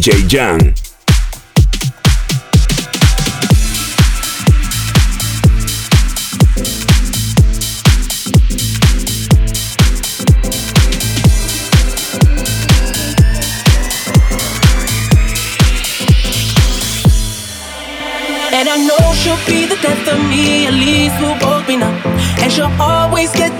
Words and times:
DJ 0.00 0.72
And 18.52 18.68
I 18.68 18.76
know 18.76 19.14
she'll 19.14 19.36
be 19.46 19.66
the 19.66 19.76
death 19.82 20.08
of 20.08 20.18
me, 20.30 20.66
at 20.66 20.72
least 20.72 21.20
we'll 21.20 21.38
both 21.38 21.66
be 21.66 21.76
numb. 21.76 21.94
And 22.40 22.50
she'll 22.50 22.72
always 22.80 23.32
get 23.32 23.59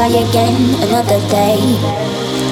Try 0.00 0.08
again 0.08 0.56
another 0.80 1.20
day. 1.28 1.60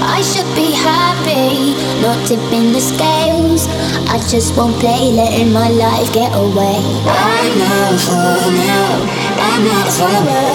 I 0.05 0.21
should 0.21 0.51
be 0.55 0.69
happy, 0.73 1.73
not 2.05 2.19
tipping 2.29 2.73
the 2.77 2.81
scales. 2.81 3.67
I 4.13 4.19
just 4.29 4.55
won't 4.55 4.77
play, 4.77 5.13
letting 5.13 5.51
my 5.51 5.69
life 5.69 6.13
get 6.13 6.31
away. 6.35 6.81
I 7.09 7.43
know 7.57 7.89
for 8.05 8.53
now, 8.53 9.01
I'm 9.49 9.65
not 9.65 9.89
a 9.89 9.93
follower. 9.97 10.49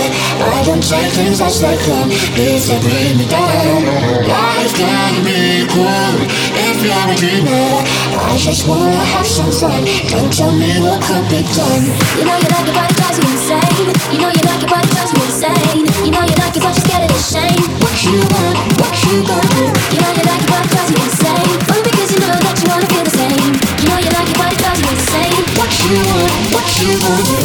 I 0.53 0.62
don't 0.67 0.85
take 0.85 1.12
things 1.13 1.41
as 1.41 1.62
they 1.62 1.77
come, 1.81 2.09
please 2.38 2.69
don't 2.69 2.83
bring 2.85 3.17
me 3.17 3.25
down. 3.25 3.81
Life 4.29 4.73
can 4.77 5.13
be 5.25 5.65
cool 5.73 6.42
if 6.55 6.77
you're 6.83 6.93
a 6.93 7.15
dreamer. 7.17 7.83
I 8.13 8.38
just 8.38 8.67
wanna 8.67 8.93
have 8.93 9.25
some 9.27 9.51
fun. 9.51 9.86
Don't 10.10 10.31
tell 10.31 10.51
me 10.51 10.69
what 10.81 11.01
could 11.03 11.25
be 11.29 11.41
done. 11.53 11.83
You 12.17 12.25
know 12.25 12.38
you 12.38 12.50
like 12.53 12.67
it, 12.69 12.75
but 12.75 12.89
it 12.89 12.95
drives 12.98 13.17
you 13.17 13.27
insane. 13.29 13.89
You 14.13 14.19
know 14.22 14.31
you 14.33 14.43
like 14.45 14.63
it, 14.63 14.69
but 14.69 14.81
it 14.86 14.91
drives 14.93 15.12
me 15.13 15.22
insane. 15.25 15.86
You 16.05 16.12
know 16.12 16.24
you 16.24 16.36
like 16.38 16.55
it, 16.55 16.63
but 16.63 16.74
you're 16.74 16.86
scared 16.86 17.03
of 17.05 17.12
the 17.13 17.22
shame. 17.22 17.62
What 17.81 17.95
you 18.05 18.17
want, 18.33 18.57
what 18.79 18.93
you 19.05 19.15
gonna 19.25 19.55
do? 19.57 19.65
You 19.93 20.00
know 20.01 20.12
you 20.13 20.24
like 20.29 20.43
it, 20.43 20.50
but 20.50 20.62
it 20.63 20.69
drives 20.74 20.91
me 20.93 21.01
insane. 21.01 21.50
Only 21.72 21.83
because 21.89 22.10
you 22.13 22.19
know 22.22 22.38
that 22.38 22.55
you 22.62 22.67
wanna 22.69 22.88
feel 22.91 23.03
the 23.03 23.13
same. 23.13 23.53
You 23.81 23.88
know 23.89 24.00
you 24.01 24.12
like 24.13 24.29
it, 24.29 24.38
but 24.38 24.50
it 24.53 24.60
drives 24.62 24.81
me 24.81 24.89
insane. 24.93 25.36
What 25.57 25.72
you 25.81 25.98
want, 26.05 26.33
what 26.53 26.67
you 26.77 26.89
gonna 27.01 27.25
do? 27.29 27.39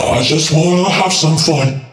I 0.00 0.22
just 0.22 0.52
wanna 0.52 0.88
have 0.90 1.12
some 1.12 1.36
fun. 1.36 1.89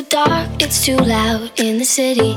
Too 0.00 0.06
dark, 0.08 0.48
it's 0.62 0.84
too 0.84 0.96
loud 0.96 1.50
in 1.58 1.78
the 1.78 1.84
city. 1.84 2.36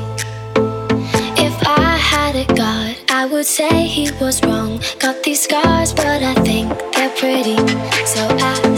If 1.36 1.54
I 1.66 1.96
had 1.96 2.36
a 2.36 2.46
god, 2.54 2.96
I 3.08 3.26
would 3.26 3.46
say 3.46 3.86
he 3.86 4.10
was 4.20 4.42
wrong. 4.42 4.80
Got 4.98 5.22
these 5.22 5.42
scars, 5.42 5.92
but 5.92 6.22
I 6.22 6.34
think 6.46 6.68
they're 6.92 7.14
pretty. 7.16 7.56
So 8.06 8.26
I 8.28 8.73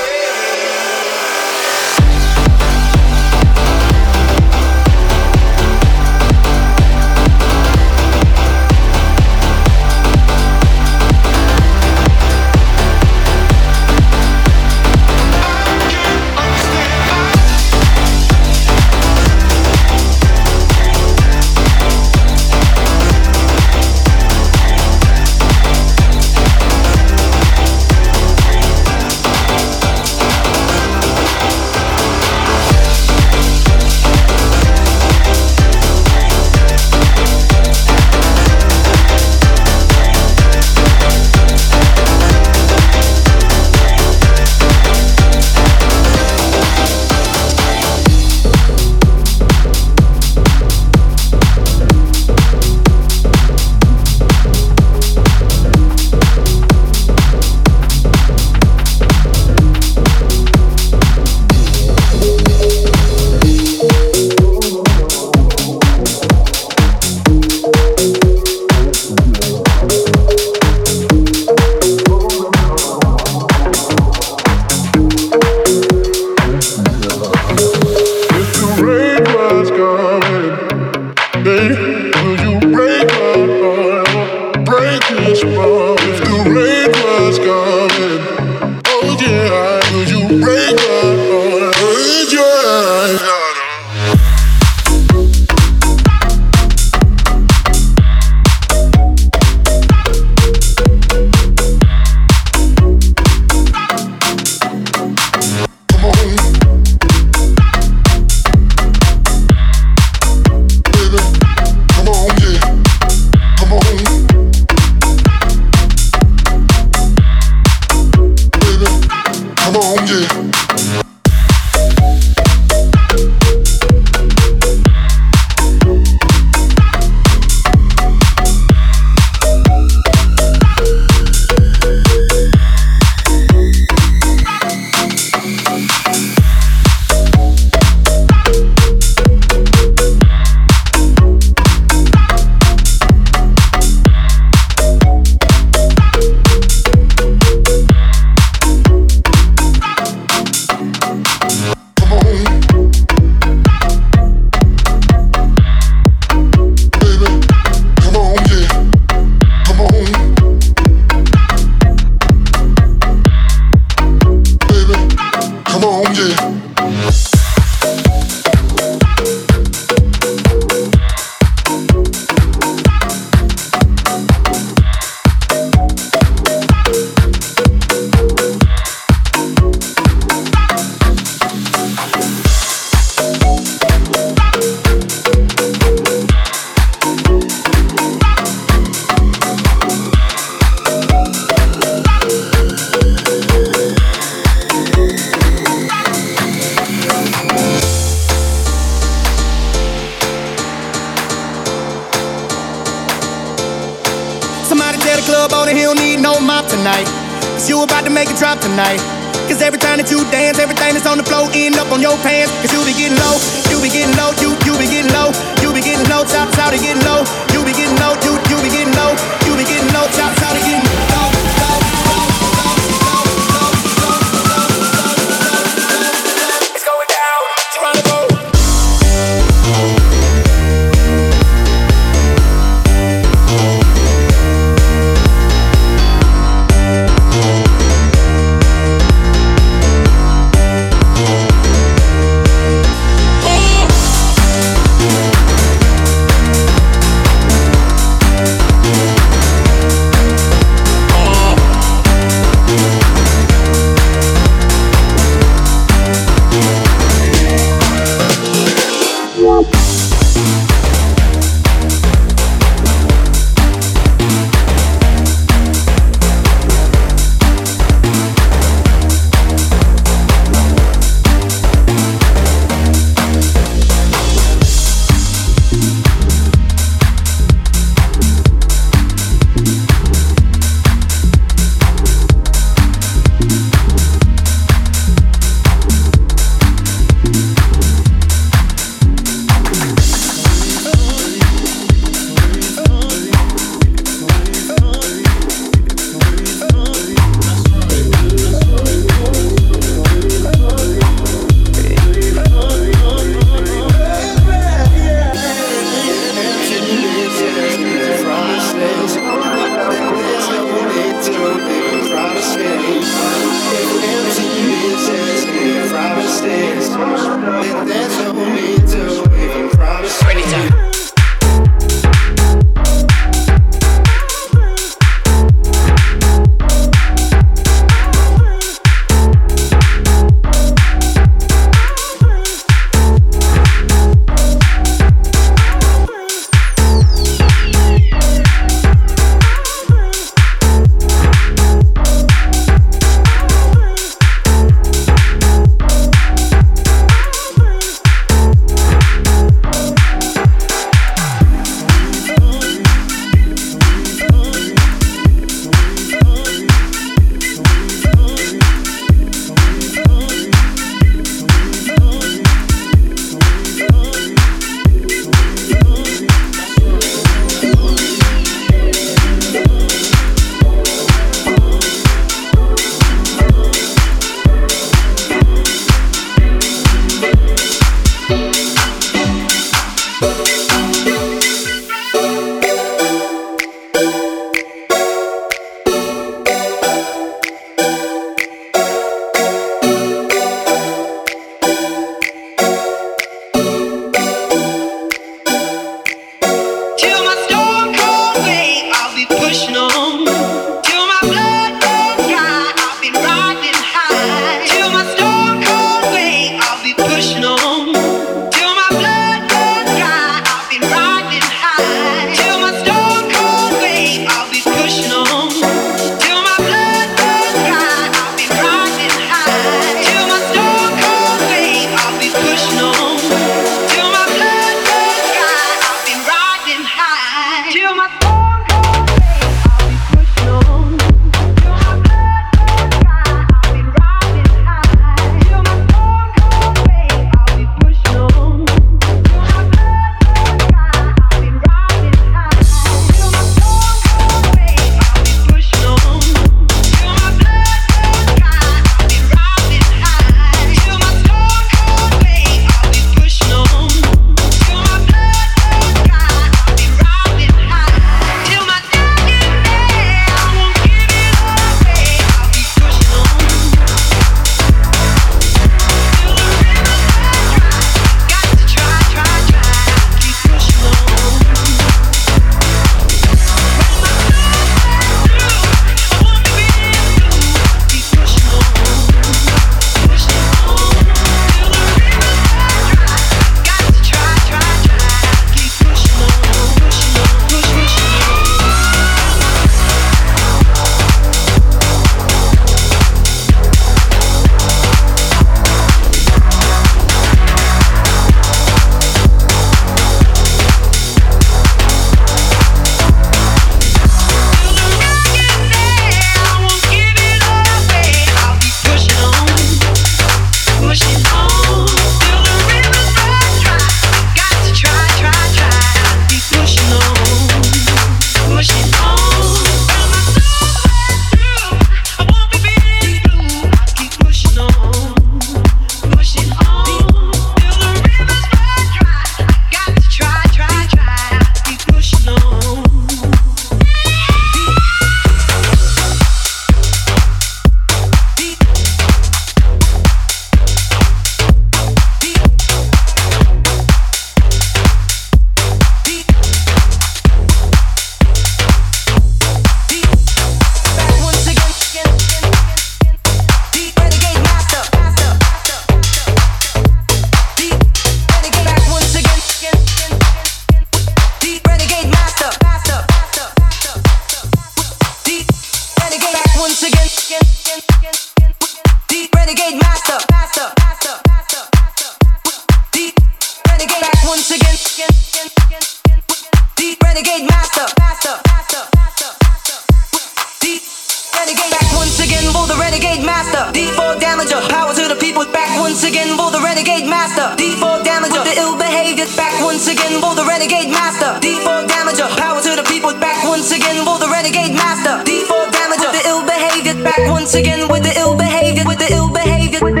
for 593.99 594.17
the 594.19 594.29
renegade 594.31 594.73
master. 594.73 595.19
D4 595.27 595.71
damage 595.71 595.99
with 595.99 596.13
the 596.15 596.23
ill 596.27 596.43
behavior. 596.45 596.95
Back 597.03 597.19
once 597.29 597.53
again 597.53 597.87
with 597.91 598.03
the 598.03 598.13
ill 598.17 598.35
behavior. 598.35 598.83
With 598.87 598.99
the 598.99 599.11
ill 599.13 599.29
behavior. 599.31 600.00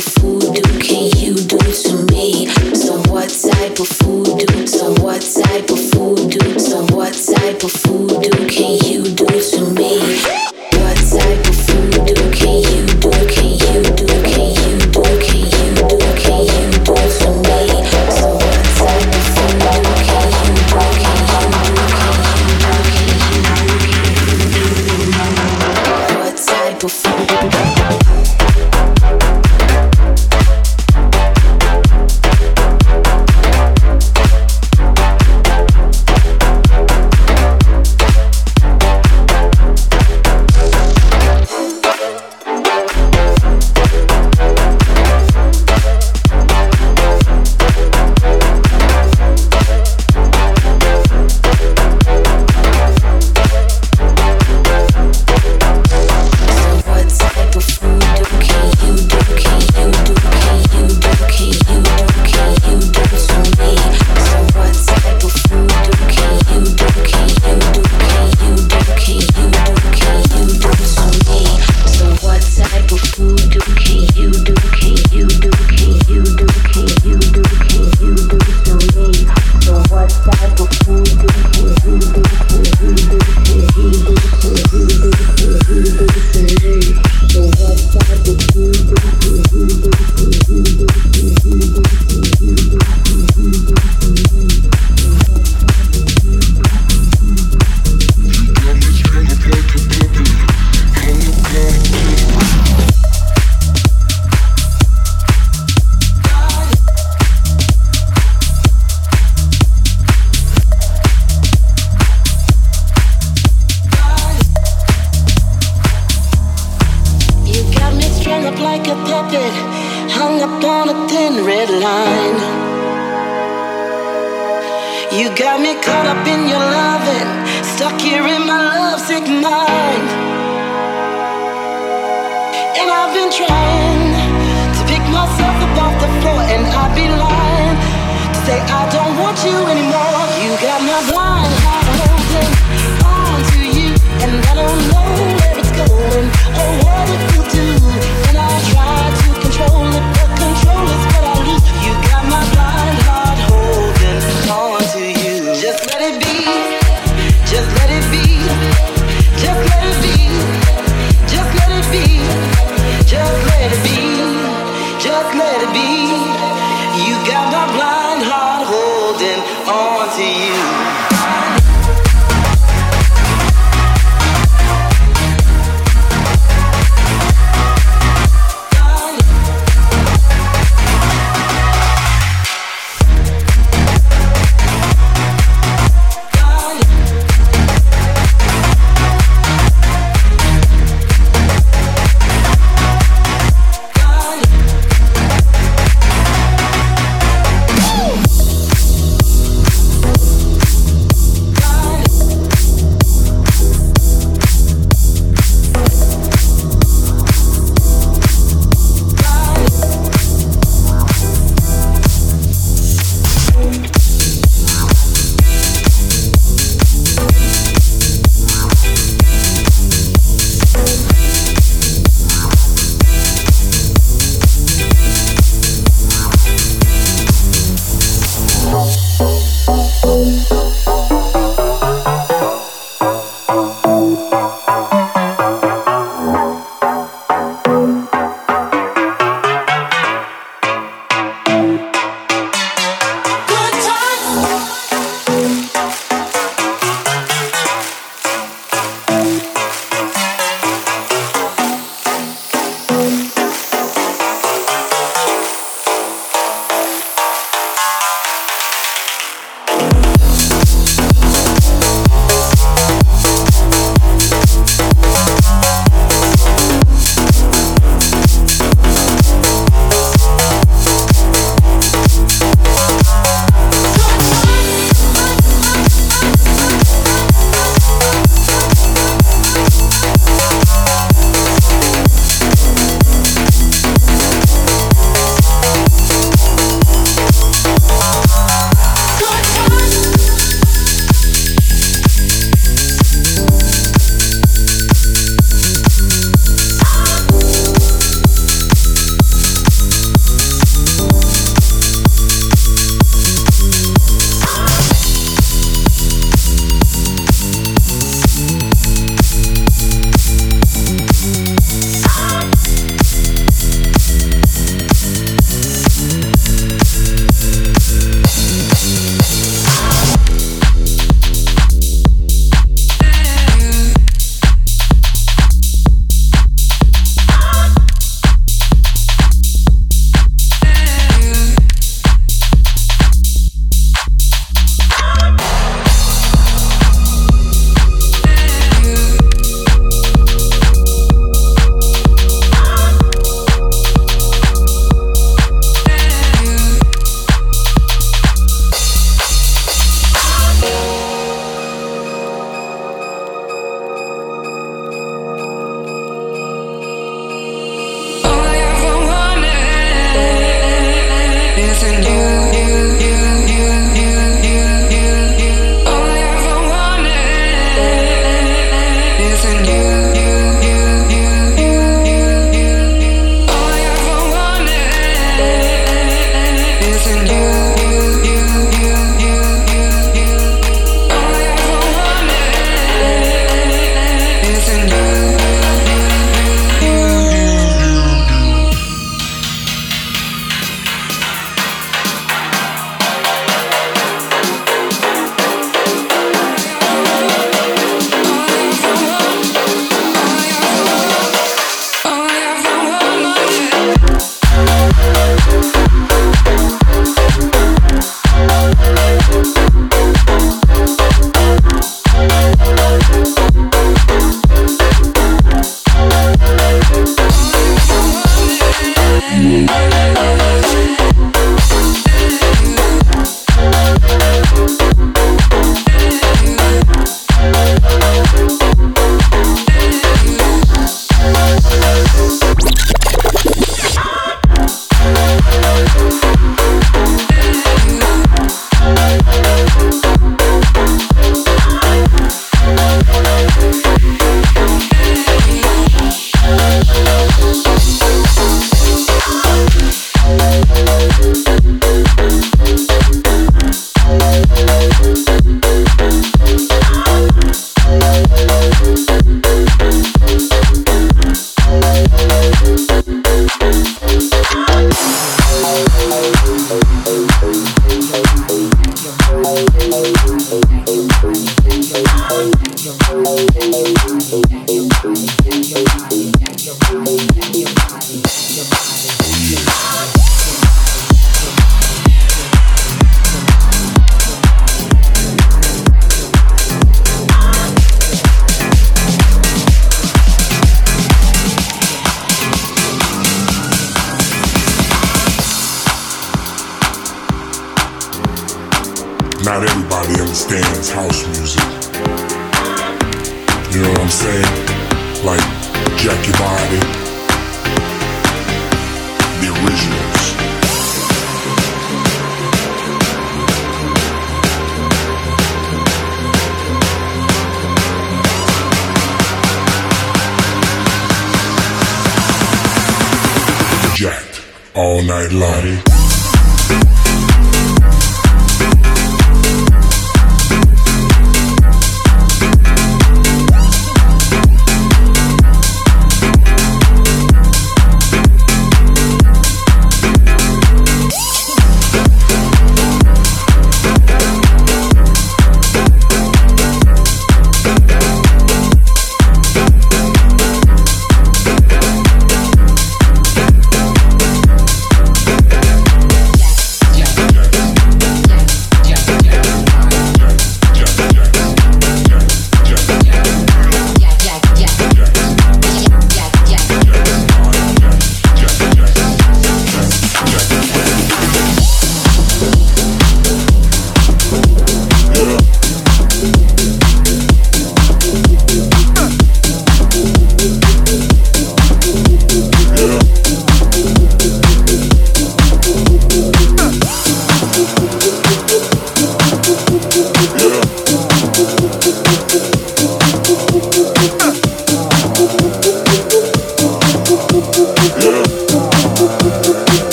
food. 0.00 0.47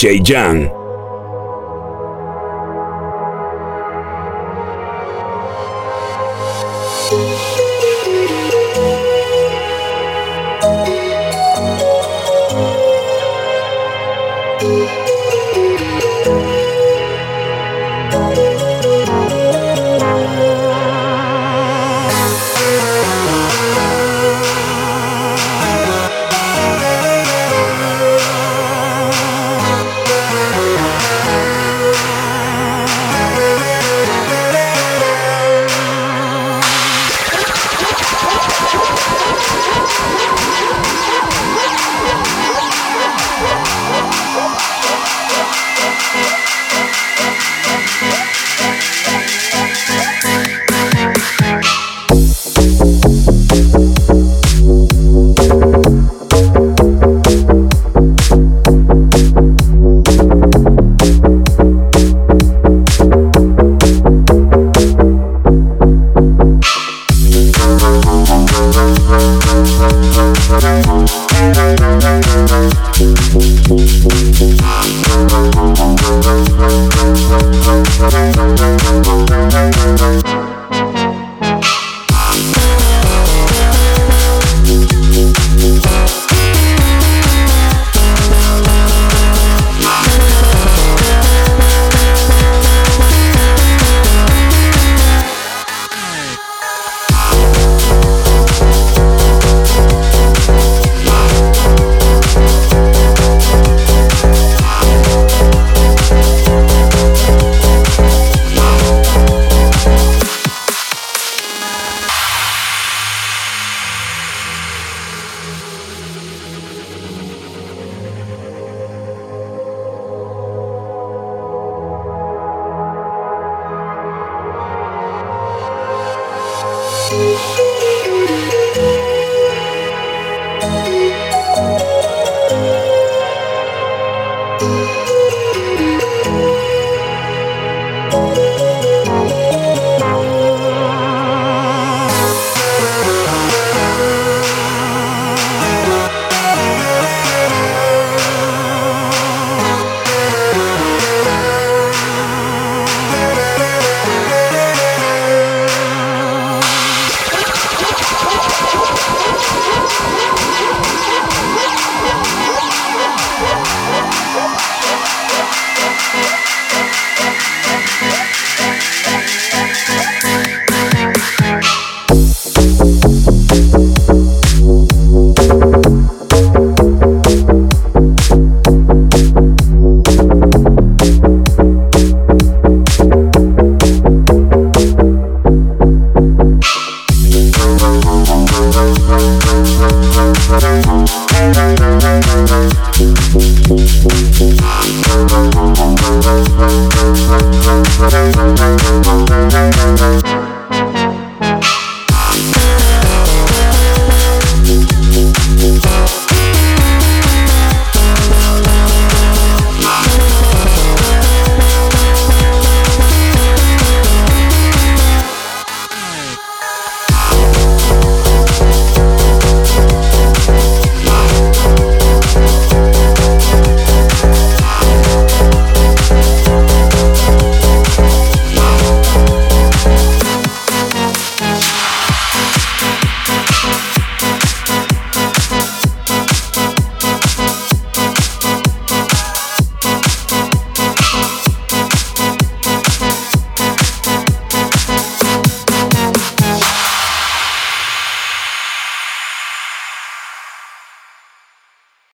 DJ 0.00 0.22
Jan. 0.24 0.79